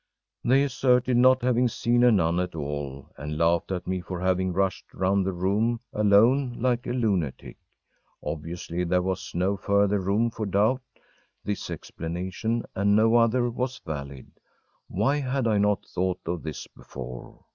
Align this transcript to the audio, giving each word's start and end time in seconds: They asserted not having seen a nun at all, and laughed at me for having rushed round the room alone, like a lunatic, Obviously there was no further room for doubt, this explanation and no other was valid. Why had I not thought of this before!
They 0.43 0.63
asserted 0.63 1.15
not 1.17 1.43
having 1.43 1.67
seen 1.67 2.03
a 2.03 2.11
nun 2.11 2.39
at 2.39 2.55
all, 2.55 3.11
and 3.17 3.37
laughed 3.37 3.71
at 3.71 3.85
me 3.85 4.01
for 4.01 4.19
having 4.19 4.51
rushed 4.51 4.91
round 4.95 5.23
the 5.27 5.31
room 5.31 5.79
alone, 5.93 6.55
like 6.59 6.87
a 6.87 6.91
lunatic, 6.91 7.57
Obviously 8.23 8.83
there 8.83 9.03
was 9.03 9.35
no 9.35 9.55
further 9.55 9.99
room 9.99 10.31
for 10.31 10.47
doubt, 10.47 10.81
this 11.43 11.69
explanation 11.69 12.63
and 12.73 12.95
no 12.95 13.15
other 13.17 13.47
was 13.51 13.77
valid. 13.77 14.31
Why 14.87 15.17
had 15.17 15.45
I 15.47 15.59
not 15.59 15.85
thought 15.85 16.21
of 16.25 16.41
this 16.41 16.65
before! 16.65 17.45